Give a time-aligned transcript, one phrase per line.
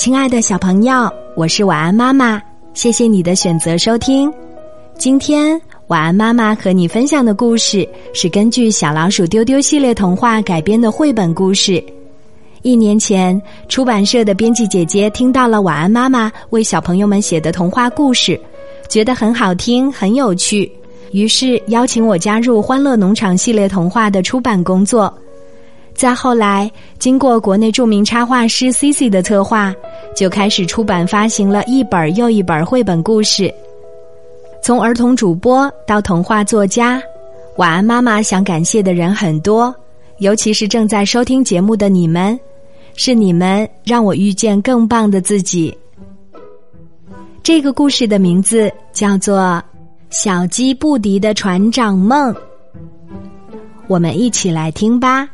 [0.00, 2.40] 亲爱的小朋友，我是晚安妈妈，
[2.72, 4.32] 谢谢你的选择收听。
[4.96, 11.84] 今天晚安妈妈和你分享的故事是根据小老鼠丢丢系列童话改编的绘本故事。
[12.62, 18.40] 一年前，出版社的编辑姐姐听到了晚安妈妈为小朋友们写的童话故事，
[18.88, 20.72] 觉得很好听、很有趣，
[21.12, 25.14] 于是邀请我加入《欢乐农场》系列童话的出版工作。
[25.92, 29.74] 再后来，经过国内著名插画师 C C 的策划，
[30.14, 33.52] 就开始出版发行了一本又一本绘本故事。
[34.62, 37.02] 从儿童主播到童话作家，
[37.56, 39.74] 晚安妈妈想感谢的人很多，
[40.18, 42.38] 尤其是正在收听节目的你们。
[42.96, 45.74] 是你们让我遇见更棒的自己。
[47.42, 49.38] 这个故事的名字叫做
[50.10, 52.34] 《小鸡布迪的船长梦》，
[53.86, 55.26] 我们一起来听吧。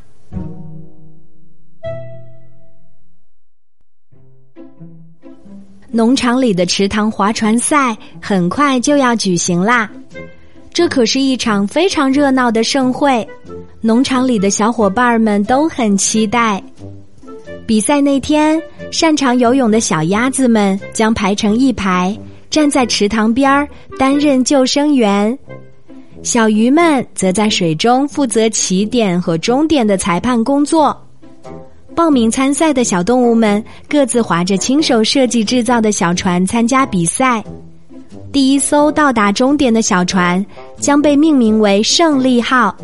[5.97, 9.91] 农场里的池塘划船赛很快就要举行啦，
[10.71, 13.27] 这可是一场非常热闹的盛会，
[13.81, 16.63] 农场里的小伙伴们都很期待。
[17.67, 18.63] 比赛那天，
[18.93, 22.15] 擅长游泳的小鸭子们将排成一排，
[22.51, 23.67] 站在池塘边儿
[23.99, 25.35] 担任救生员；
[26.23, 30.95] 小鱼们则在水中负责起点和终点的裁判工作。
[31.97, 37.43] 报名参赛的小动物们各自划着亲手设计制造的小船参加比赛。
[38.31, 40.45] 第一艘到达终点的小船
[40.79, 42.77] 将被命名为“胜利号”，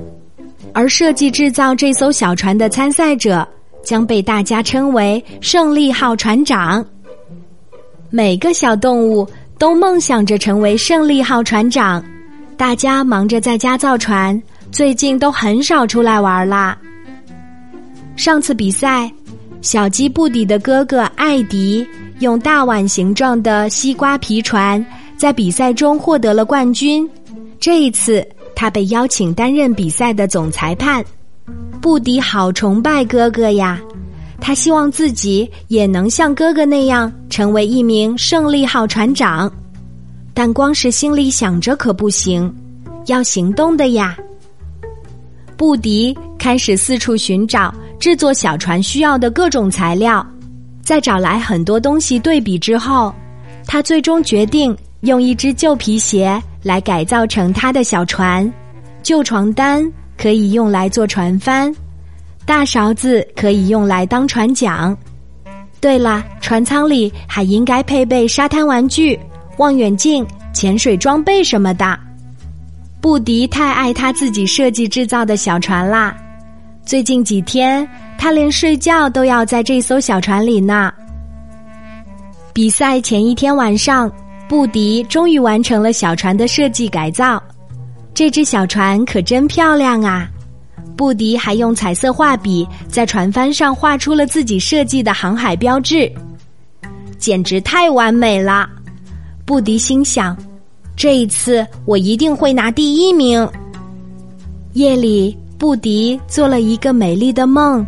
[0.72, 3.46] 而设计制造这艘小船的参赛者。
[3.82, 6.86] 将被大家称为“胜利号船长”。
[8.10, 12.00] 每个小动物都梦想着成为胜利号船长。
[12.56, 14.40] 大家忙着在家造船，
[14.70, 16.78] 最近都很少出来玩啦。
[18.16, 19.10] 上次比赛，
[19.60, 21.86] 小鸡布迪的哥哥艾迪
[22.20, 24.84] 用大碗形状的西瓜皮船
[25.16, 27.08] 在比赛中获得了冠军。
[27.58, 31.04] 这一次，他被邀请担任比赛的总裁判。
[31.80, 33.80] 布迪好崇拜哥哥呀，
[34.40, 39.52] 他希望自己也能像哥哥那样成为一名胜利号船长，
[40.34, 42.52] 但光是心里想着可不行，
[43.06, 44.16] 要行动的呀。
[45.56, 47.72] 布迪开始四处寻找
[48.02, 50.26] 制作小船需要的各种材料，
[50.82, 53.14] 在找来很多东西对比之后，
[53.64, 58.52] 他最终决定用一只旧皮鞋来改造成他的小船，
[59.04, 59.88] 旧床单。
[60.18, 61.72] 可以用来做船帆，
[62.44, 64.96] 大勺子可以用来当船桨。
[65.80, 69.18] 对了，船舱里还应该配备沙滩玩具、
[69.58, 71.98] 望远镜、潜水装备什么的。
[73.00, 76.16] 布迪太爱他自己设计制造的小船啦，
[76.84, 77.88] 最近几天
[78.18, 80.92] 他连睡觉都要在这艘小船里呢。
[82.52, 84.12] 比赛前一天晚上，
[84.48, 87.42] 布迪终于完成了小船的设计改造。
[88.12, 90.28] 这只小船可真漂亮啊！
[90.96, 96.12] 布迪还用彩色画笔在船帆上画出了自己设计的航海标志，
[97.18, 98.68] 简直太完美了。
[99.46, 100.36] 布迪心想：
[100.94, 103.48] 这一次我一定会拿第一名。
[104.74, 107.86] 夜里，布迪做了一个美丽的梦，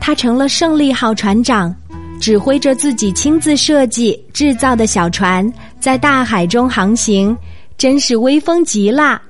[0.00, 1.72] 他成了胜利号船长，
[2.20, 5.48] 指挥着自己亲自设计制造的小船
[5.78, 7.36] 在大海中航行，
[7.78, 9.22] 真是威风极了。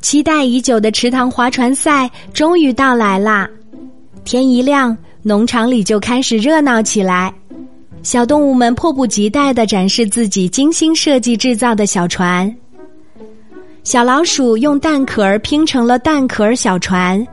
[0.00, 3.46] 期待已久的池塘划船赛终于到来啦！
[4.24, 7.30] 天一亮，农场里就开始热闹起来。
[8.02, 12.50] 小动物们迫不及待的展示自己精心设计制造的小船。
[13.82, 17.26] 小老鼠用蛋壳拼成了蛋壳小船，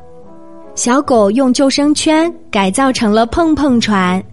[0.75, 4.23] 小狗用救生圈改造成了碰碰船，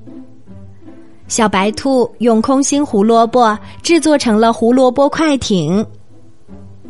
[1.26, 5.84] 小白兔用空心胡萝卜制作成了胡萝卜快艇。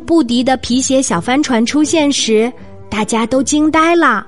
[0.05, 2.51] 布迪的皮鞋小帆船出现时，
[2.87, 4.25] 大家都惊呆了，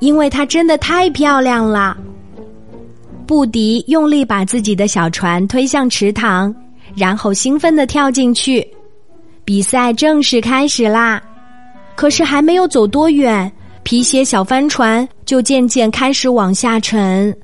[0.00, 1.96] 因为它真的太漂亮了。
[3.24, 6.52] 布迪用力把自己的小船推向池塘，
[6.96, 8.66] 然后兴奋地跳进去。
[9.50, 11.20] 比赛正式开始啦！
[11.96, 13.50] 可是还没有走多远，
[13.82, 17.36] 皮鞋小帆船就渐渐开始往下沉。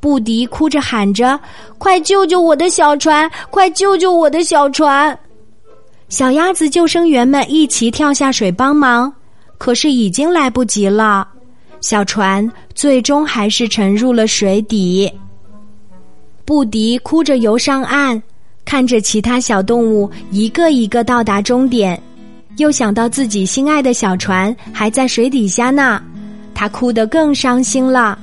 [0.00, 1.38] 布迪哭着喊着
[1.78, 3.30] ：“快救救我的小船！
[3.50, 5.16] 快救救我的小船！”
[6.10, 9.14] 小鸭子救生员们一齐跳下水帮忙，
[9.58, 11.28] 可是已经来不及了。
[11.80, 15.08] 小船最终还是沉入了水底。
[16.44, 18.20] 布迪哭着游上岸，
[18.64, 22.00] 看着其他小动物一个一个到达终点，
[22.56, 26.02] 又想到自己心爱的小船还在水底下呢，
[26.54, 28.18] 他哭得更伤心了。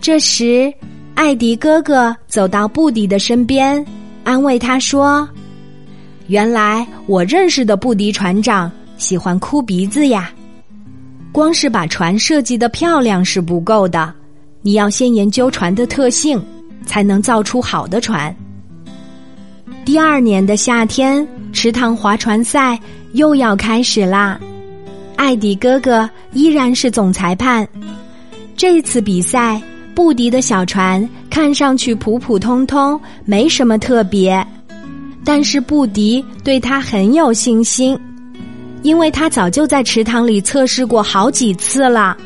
[0.00, 0.72] 这时，
[1.14, 3.84] 艾迪哥哥走到布迪的身边，
[4.22, 5.26] 安慰他说
[6.28, 10.30] ：“原来我认识的布迪船长喜欢哭鼻子呀。
[11.32, 14.12] 光是把船设计的漂亮是不够的，
[14.60, 16.40] 你要先研究船的特性，
[16.84, 18.34] 才能造出好的船。”
[19.84, 22.78] 第二年的夏天，池塘划船赛
[23.12, 24.38] 又要开始啦。
[25.16, 27.66] 艾迪哥哥依然是总裁判。
[28.56, 29.60] 这次比赛，
[29.94, 34.44] 布迪的小船看上去普普通通，没什么特别。
[35.24, 37.98] 但是布迪对他很有信心，
[38.82, 42.16] 因为他早就在池塘里测试过好几次了。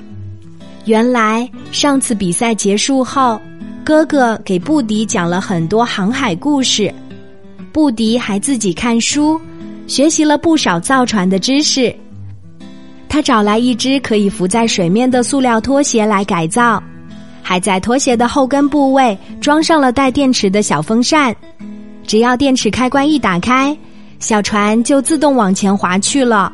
[0.86, 3.40] 原来上次比赛结束后，
[3.84, 6.92] 哥哥给布迪讲了很多航海故事。
[7.72, 9.40] 布迪还自己看书，
[9.86, 11.94] 学习了不少造船的知识。
[13.08, 16.82] 他找来一只可以浮在水面的塑料拖鞋来改造，
[17.42, 21.34] 还在拖鞋的后跟部位装上了带电池的小风扇。
[22.06, 23.76] 只要电池开关一打开，
[24.18, 26.52] 小船就自动往前滑去了。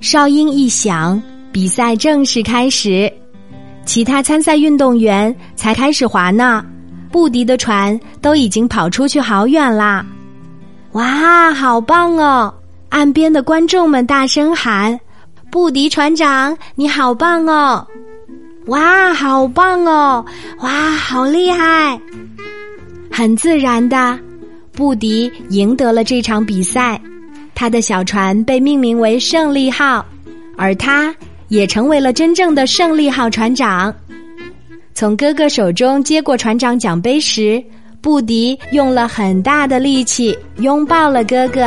[0.00, 1.20] 哨音一响，
[1.50, 3.12] 比赛正式开始。
[3.84, 6.64] 其他参赛运动员才开始滑呢。
[7.10, 10.04] 布迪的船都已经跑出去好远啦！
[10.92, 12.52] 哇，好棒哦！
[12.90, 14.98] 岸边的观众们大声喊
[15.50, 17.86] ：“布迪船长，你好棒哦！”
[18.66, 20.24] 哇，好棒哦！
[20.60, 21.98] 哇，好厉害！
[23.10, 24.18] 很自然的，
[24.72, 27.00] 布迪赢得了这场比赛，
[27.54, 30.04] 他的小船被命名为“胜利号”，
[30.56, 31.14] 而他
[31.48, 33.92] 也成为了真正的“胜利号”船长。
[34.98, 37.62] 从哥哥手中接过船长奖杯时，
[38.00, 41.60] 布迪用了很大的力气拥抱了哥哥。